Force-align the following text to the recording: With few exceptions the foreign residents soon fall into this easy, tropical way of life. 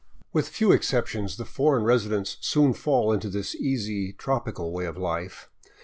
With 0.33 0.49
few 0.49 0.71
exceptions 0.71 1.37
the 1.37 1.45
foreign 1.45 1.83
residents 1.83 2.37
soon 2.41 2.73
fall 2.73 3.13
into 3.13 3.29
this 3.29 3.53
easy, 3.53 4.13
tropical 4.13 4.71
way 4.73 4.85
of 4.85 4.97
life. 4.97 5.47